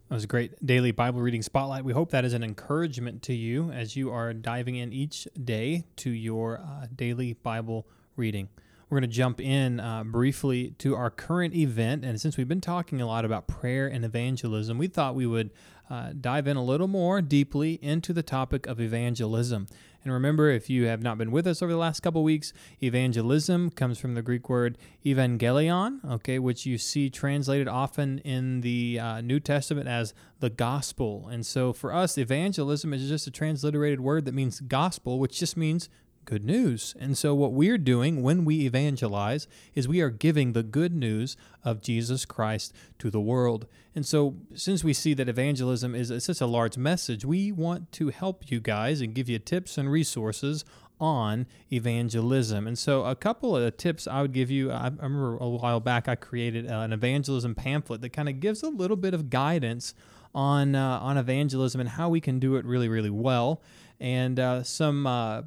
[0.08, 1.84] That was a great daily Bible reading spotlight.
[1.84, 5.84] We hope that is an encouragement to you as you are diving in each day
[5.98, 8.48] to your uh, daily Bible reading.
[8.90, 12.06] We're going to jump in uh, briefly to our current event.
[12.06, 15.52] And since we've been talking a lot about prayer and evangelism, we thought we would
[15.90, 19.68] uh, dive in a little more deeply into the topic of evangelism.
[20.04, 23.72] And remember, if you have not been with us over the last couple weeks, evangelism
[23.72, 29.20] comes from the Greek word evangelion, okay, which you see translated often in the uh,
[29.20, 31.28] New Testament as the gospel.
[31.30, 35.58] And so for us, evangelism is just a transliterated word that means gospel, which just
[35.58, 35.90] means
[36.28, 36.94] good news.
[37.00, 41.36] And so, what we're doing when we evangelize is we are giving the good news
[41.64, 43.66] of Jesus Christ to the world.
[43.96, 48.10] And so, since we see that evangelism is such a large message, we want to
[48.10, 50.66] help you guys and give you tips and resources
[51.00, 52.68] on evangelism.
[52.68, 56.10] And so, a couple of tips I would give you I, remember a while back
[56.10, 59.94] I created an evangelism pamphlet that kind of gives a little bit of guidance
[60.36, 63.62] on uh, on evangelism and how we can do it really, really well.
[64.00, 65.44] And uh, some uh,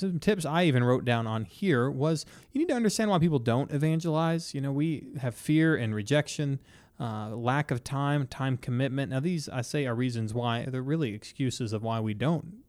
[0.00, 3.38] some tips I even wrote down on here was you need to understand why people
[3.38, 4.54] don't evangelize.
[4.54, 6.58] You know, we have fear and rejection,
[6.98, 9.10] uh, lack of time, time commitment.
[9.10, 12.62] Now, these I say are reasons why they're really excuses of why we don't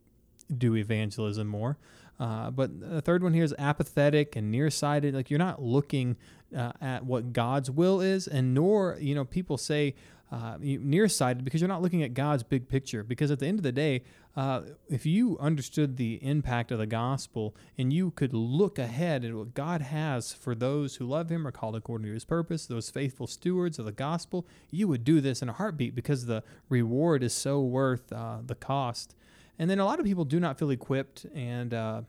[0.56, 1.78] do evangelism more.
[2.20, 5.16] Uh, but the third one here is apathetic and nearsighted.
[5.16, 6.18] Like you're not looking
[6.56, 9.96] uh, at what God's will is, and nor you know people say
[10.32, 13.04] uh, nearsighted because you're not looking at God's big picture.
[13.04, 14.04] Because at the end of the day,
[14.36, 19.34] uh, if you understood the impact of the gospel and you could look ahead at
[19.34, 22.90] what God has for those who love Him or called according to His purpose, those
[22.90, 27.24] faithful stewards of the gospel, you would do this in a heartbeat because the reward
[27.24, 29.16] is so worth uh, the cost.
[29.60, 32.02] And then a lot of people do not feel equipped, and uh,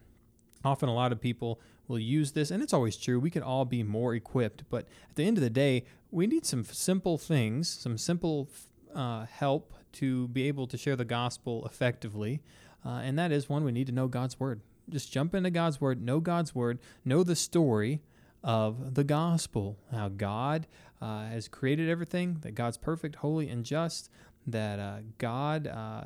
[0.64, 3.18] often a lot of people will use this, and it's always true.
[3.18, 6.46] We could all be more equipped, but at the end of the day, we need
[6.46, 8.48] some simple things, some simple
[8.94, 12.42] uh, help to be able to share the gospel effectively.
[12.84, 14.60] Uh, and that is one, we need to know God's word.
[14.88, 18.02] Just jump into God's word, know God's word, know the story
[18.42, 20.66] of the gospel, how God
[21.00, 24.10] uh, has created everything, that God's perfect, holy, and just,
[24.46, 26.04] that uh, God uh,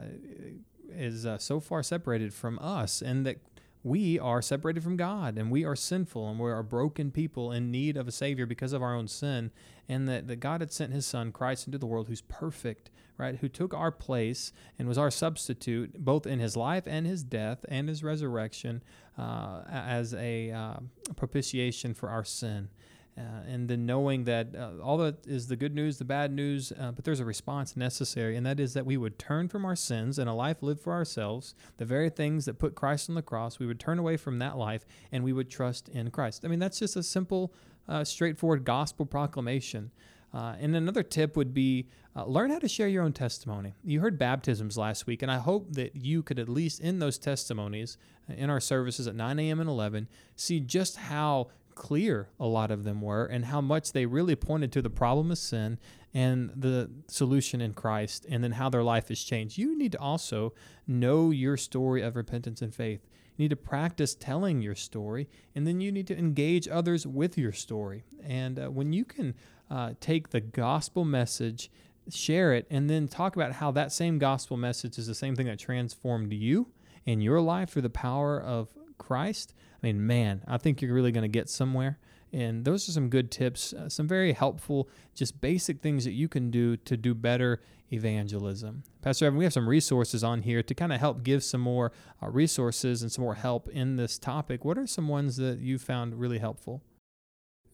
[0.91, 3.39] is uh, so far separated from us, and that
[3.87, 7.71] we are separated from God and we are sinful and we are broken people in
[7.71, 9.53] need of a Savior because of our own sin,
[9.89, 13.37] and that, that God had sent His Son, Christ, into the world who's perfect, right?
[13.37, 17.65] Who took our place and was our substitute both in His life and His death
[17.69, 18.83] and His resurrection
[19.17, 20.79] uh, as a uh,
[21.15, 22.71] propitiation for our sin.
[23.19, 26.71] Uh, and then knowing that uh, all that is the good news, the bad news,
[26.79, 29.77] uh, but there's a response necessary, and that is that we would turn from our
[29.77, 33.23] sins and a life lived for ourselves, the very things that put Christ on the
[33.23, 36.45] cross, we would turn away from that life and we would trust in Christ.
[36.45, 37.55] I mean, that's just a simple,
[37.89, 39.93] uh, straightforward gospel proclamation.
[40.35, 43.75] Uh, and another tip would be uh, learn how to share your own testimony.
[43.83, 47.17] You heard baptisms last week, and I hope that you could at least in those
[47.17, 47.97] testimonies
[48.29, 49.61] in our services at 9 a.m.
[49.61, 54.07] and 11 see just how clear a lot of them were and how much they
[54.07, 55.79] really pointed to the problem of sin
[56.13, 59.59] and the solution in Christ and then how their life has changed.
[59.59, 60.55] You need to also
[60.89, 63.07] know your story of repentance and faith.
[63.37, 67.39] You need to practice telling your story and then you need to engage others with
[67.39, 68.05] your story.
[68.25, 69.35] And uh, when you can
[69.71, 71.71] uh, take the gospel message,
[72.11, 75.47] share it, and then talk about how that same gospel message is the same thing
[75.47, 76.69] that transformed you
[77.05, 81.13] in your life through the power of Christ, I mean, man, I think you're really
[81.13, 81.99] going to get somewhere.
[82.33, 86.29] And those are some good tips, uh, some very helpful, just basic things that you
[86.29, 87.63] can do to do better
[87.93, 88.83] evangelism.
[89.01, 91.93] Pastor Evan, we have some resources on here to kind of help give some more
[92.23, 94.65] uh, resources and some more help in this topic.
[94.65, 96.83] What are some ones that you found really helpful?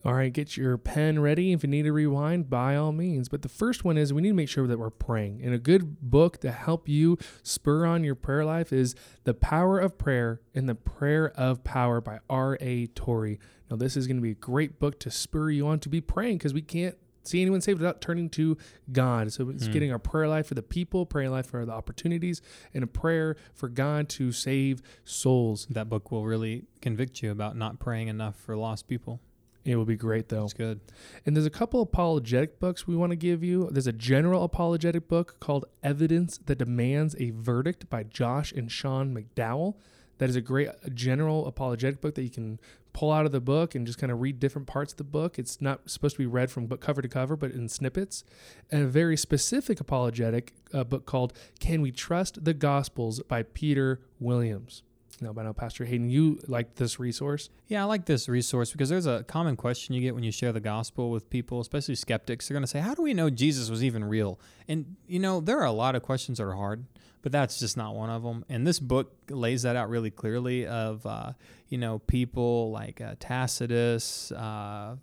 [0.04, 1.52] All right, get your pen ready.
[1.52, 3.28] If you need to rewind, by all means.
[3.28, 5.42] But the first one is we need to make sure that we're praying.
[5.44, 9.78] And a good book to help you spur on your prayer life is The Power
[9.78, 12.88] of Prayer and the Prayer of Power by R.A.
[12.88, 13.38] Torrey.
[13.70, 16.00] Now, this is going to be a great book to spur you on to be
[16.00, 18.56] praying because we can't see anyone saved without turning to
[18.90, 19.32] God.
[19.32, 19.72] So it's hmm.
[19.72, 22.42] getting our prayer life for the people, prayer life for the opportunities,
[22.74, 25.68] and a prayer for God to save souls.
[25.70, 29.20] That book will really convict you about not praying enough for lost people.
[29.64, 30.40] It will be great though.
[30.40, 30.80] That's good.
[31.24, 33.68] And there's a couple apologetic books we want to give you.
[33.70, 39.14] There's a general apologetic book called Evidence That Demands a Verdict by Josh and Sean
[39.14, 39.76] McDowell.
[40.18, 42.60] That is a great general apologetic book that you can
[42.92, 45.38] pull out of the book and just kind of read different parts of the book.
[45.38, 48.24] It's not supposed to be read from book cover to cover, but in snippets.
[48.70, 54.00] And a very specific apologetic uh, book called Can We Trust the Gospels by Peter
[54.20, 54.82] Williams
[55.22, 57.48] know by now, Pastor Hayden, you like this resource?
[57.68, 60.52] Yeah, I like this resource because there's a common question you get when you share
[60.52, 62.48] the gospel with people, especially skeptics.
[62.48, 64.38] They're going to say, How do we know Jesus was even real?
[64.68, 66.84] And, you know, there are a lot of questions that are hard,
[67.22, 68.44] but that's just not one of them.
[68.48, 71.32] And this book lays that out really clearly of, uh,
[71.68, 74.96] you know, people like uh, Tacitus, uh,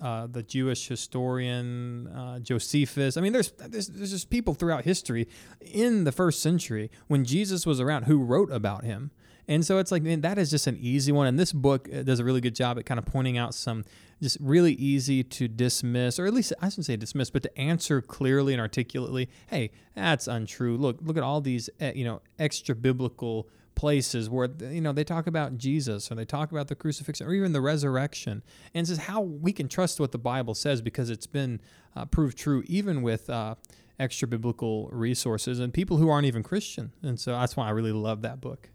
[0.00, 3.16] uh, the Jewish historian uh, Josephus.
[3.16, 5.28] I mean, there's, there's there's just people throughout history
[5.60, 9.10] in the first century when Jesus was around who wrote about him.
[9.50, 11.26] And so it's like, man, that is just an easy one.
[11.26, 13.84] And this book uh, does a really good job at kind of pointing out some
[14.20, 18.02] just really easy to dismiss, or at least I shouldn't say dismiss, but to answer
[18.02, 20.76] clearly and articulately, hey, that's untrue.
[20.76, 25.04] Look, look at all these, uh, you know, extra biblical places where you know they
[25.04, 28.42] talk about Jesus or they talk about the crucifixion or even the resurrection,
[28.74, 31.60] and says how we can trust what the Bible says because it's been
[31.94, 33.54] uh, proved true even with uh,
[34.00, 36.92] extra biblical resources and people who aren't even Christian.
[37.02, 38.68] And so that's why I really love that book.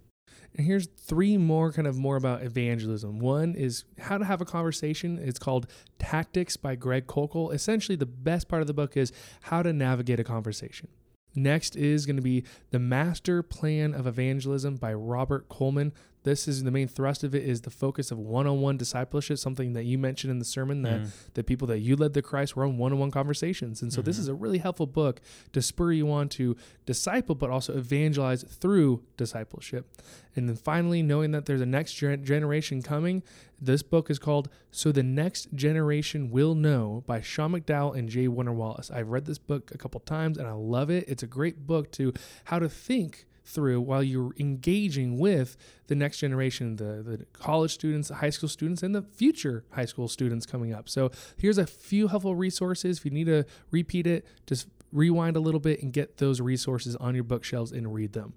[0.55, 3.19] And here's three more kind of more about evangelism.
[3.19, 5.19] One is how to have a conversation.
[5.21, 5.67] It's called
[5.99, 7.53] Tactics by Greg Koukl.
[7.53, 9.11] Essentially, the best part of the book is
[9.41, 10.87] how to navigate a conversation.
[11.35, 15.93] Next is going to be The Master Plan of Evangelism by Robert Coleman
[16.23, 19.83] this is the main thrust of it is the focus of one-on-one discipleship something that
[19.83, 21.11] you mentioned in the sermon that mm.
[21.33, 24.07] the people that you led to christ were on one-on-one conversations and so mm-hmm.
[24.07, 26.55] this is a really helpful book to spur you on to
[26.85, 29.89] disciple but also evangelize through discipleship
[30.35, 33.21] and then finally knowing that there's a next gen- generation coming
[33.61, 38.27] this book is called so the next generation will know by sean mcdowell and jay
[38.27, 41.27] warner wallace i've read this book a couple times and i love it it's a
[41.27, 42.13] great book to
[42.45, 48.07] how to think through while you're engaging with the next generation, the, the college students,
[48.07, 50.89] the high school students, and the future high school students coming up.
[50.89, 52.99] So here's a few helpful resources.
[52.99, 56.95] If you need to repeat it, just rewind a little bit and get those resources
[56.97, 58.33] on your bookshelves and read them.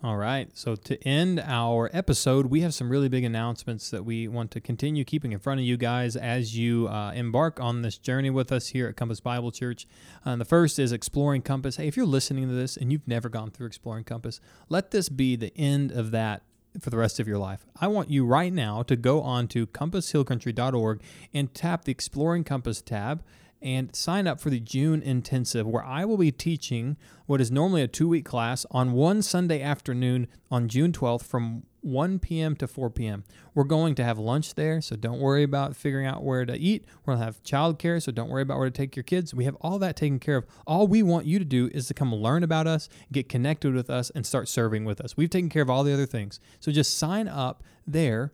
[0.00, 0.48] All right.
[0.56, 4.60] So to end our episode, we have some really big announcements that we want to
[4.60, 8.52] continue keeping in front of you guys as you uh, embark on this journey with
[8.52, 9.88] us here at Compass Bible Church.
[10.24, 11.78] Uh, the first is Exploring Compass.
[11.78, 15.08] Hey, if you're listening to this and you've never gone through Exploring Compass, let this
[15.08, 16.42] be the end of that
[16.80, 17.66] for the rest of your life.
[17.80, 21.02] I want you right now to go on to compasshillcountry.org
[21.34, 23.24] and tap the Exploring Compass tab
[23.60, 27.82] and sign up for the June intensive, where I will be teaching what is normally
[27.82, 32.56] a two week class on one Sunday afternoon on June 12th from 1 p.m.
[32.56, 33.24] to 4 p.m.
[33.54, 36.86] We're going to have lunch there, so don't worry about figuring out where to eat.
[37.06, 39.34] To have childcare, so don't worry about where to take your kids.
[39.34, 40.46] We have all that taken care of.
[40.66, 43.88] All we want you to do is to come learn about us, get connected with
[43.88, 45.16] us, and start serving with us.
[45.16, 46.40] We've taken care of all the other things.
[46.60, 48.32] So just sign up there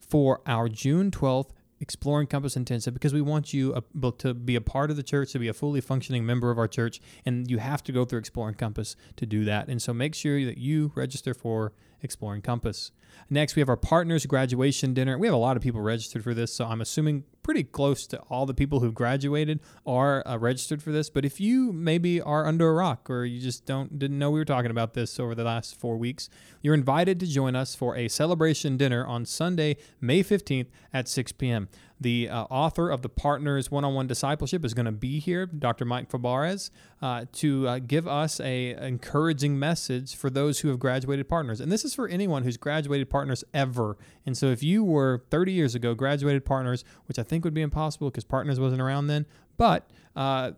[0.00, 4.60] for our June 12th exploring Compass Intensive because we want you uh, to be a
[4.60, 7.58] part of the church, to be a fully functioning member of our church, and you
[7.58, 9.68] have to go through Exploring Compass to do that.
[9.68, 12.92] And so make sure that you register for Exploring Compass.
[13.30, 15.18] Next, we have our partners graduation dinner.
[15.18, 18.18] We have a lot of people registered for this, so I'm assuming pretty close to
[18.28, 21.08] all the people who've graduated are uh, registered for this.
[21.08, 24.40] But if you maybe are under a rock or you just don't didn't know we
[24.40, 26.28] were talking about this over the last four weeks,
[26.60, 31.30] you're invited to join us for a celebration dinner on Sunday, May 15th at 6
[31.32, 31.68] p.m.
[32.00, 35.46] The uh, author of the Partners One on One Discipleship is going to be here,
[35.46, 35.86] Dr.
[35.86, 41.28] Mike Fabarez, uh, to uh, give us a encouraging message for those who have graduated
[41.28, 41.60] partners.
[41.60, 43.96] And this is for anyone who's graduated partners ever.
[44.26, 47.62] And so if you were 30 years ago graduated partners, which I think would be
[47.62, 49.24] impossible because partners wasn't around then,
[49.56, 50.52] but uh,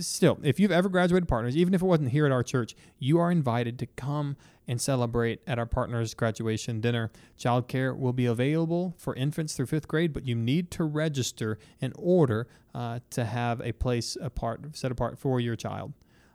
[0.00, 3.18] still, if you've ever graduated partners, even if it wasn't here at our church, you
[3.18, 4.36] are invited to come
[4.66, 7.10] and celebrate at our partners' graduation dinner.
[7.38, 11.92] Childcare will be available for infants through fifth grade, but you need to register in
[11.96, 15.92] order uh, to have a place apart set apart for your child.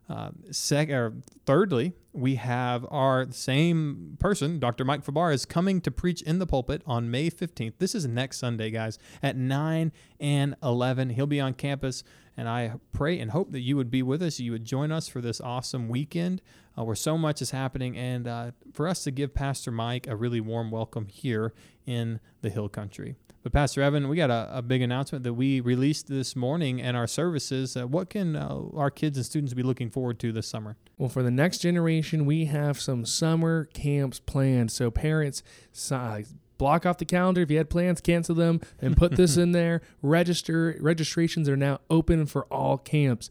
[0.09, 1.13] Uh, sec- or
[1.45, 4.83] thirdly, we have our same person, Dr.
[4.83, 7.73] Mike Fabar, is coming to preach in the pulpit on May 15th.
[7.77, 11.11] This is next Sunday, guys, at 9 and 11.
[11.11, 12.03] He'll be on campus,
[12.35, 14.39] and I pray and hope that you would be with us.
[14.39, 16.41] You would join us for this awesome weekend
[16.75, 20.15] uh, where so much is happening, and uh, for us to give Pastor Mike a
[20.15, 21.53] really warm welcome here
[21.85, 23.15] in the Hill Country.
[23.47, 26.97] But Pastor Evan, we got a, a big announcement that we released this morning in
[26.97, 27.77] our services.
[27.77, 30.75] Uh, what can uh, our kids and students be looking forward to this summer?
[30.97, 34.73] Well, for the next generation, we have some summer camps planned.
[34.73, 35.43] So parents,
[35.89, 36.23] uh,
[36.57, 37.39] block off the calendar.
[37.39, 39.81] If you had plans, cancel them and put this in there.
[40.01, 40.75] Register.
[40.81, 43.29] Registrations are now open for all camps.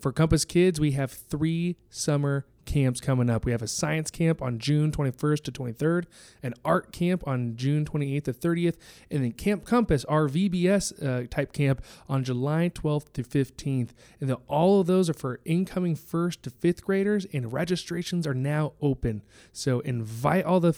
[0.00, 3.44] For Compass Kids, we have three summer camps coming up.
[3.44, 6.04] We have a science camp on June 21st to 23rd,
[6.42, 8.76] an art camp on June 28th to 30th,
[9.10, 13.90] and then Camp Compass, our VBS uh, type camp, on July 12th to 15th.
[14.20, 18.72] And all of those are for incoming first to fifth graders, and registrations are now
[18.82, 19.22] open.
[19.52, 20.76] So invite all the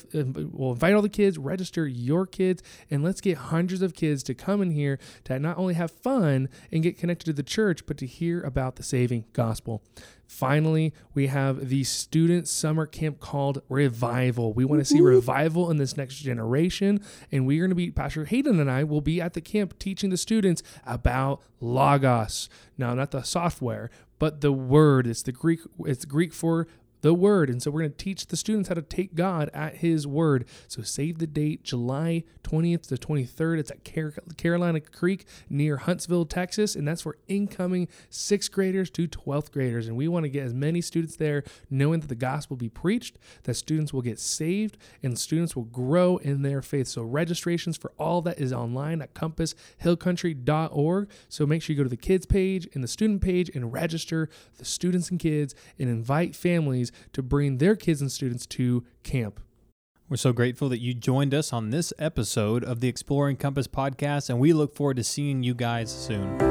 [0.53, 4.33] well, invite all the kids, register your kids, and let's get hundreds of kids to
[4.33, 7.97] come in here to not only have fun and get connected to the church, but
[7.97, 9.81] to hear about the saving gospel.
[10.29, 14.53] Finally, we have the student summer camp called Revival.
[14.53, 17.01] We want to see revival in this next generation,
[17.31, 20.11] and we're going to be, Pastor Hayden and I will be at the camp teaching
[20.11, 22.47] the students about Logos.
[22.77, 25.07] Now, not the software, but the word.
[25.07, 25.61] It's the Greek.
[25.79, 26.67] It's Greek for
[27.01, 27.49] the word.
[27.49, 30.45] And so we're going to teach the students how to take God at his word.
[30.67, 33.59] So save the date, July 20th to 23rd.
[33.59, 36.75] It's at Car- Carolina Creek near Huntsville, Texas.
[36.75, 39.87] And that's for incoming sixth graders to 12th graders.
[39.87, 42.69] And we want to get as many students there knowing that the gospel will be
[42.69, 46.87] preached, that students will get saved, and students will grow in their faith.
[46.87, 51.09] So registrations for all that is online at compasshillcountry.org.
[51.29, 54.29] So make sure you go to the kids page and the student page and register
[54.57, 56.35] the students and kids and invite
[57.13, 59.39] to bring their kids and students to camp.
[60.09, 64.29] We're so grateful that you joined us on this episode of the Exploring Compass podcast,
[64.29, 66.48] and we look forward to seeing you guys soon.